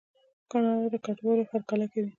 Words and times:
کاناډا 0.49 0.85
د 0.93 0.95
کډوالو 1.05 1.49
هرکلی 1.51 1.87
کوي. 1.93 2.09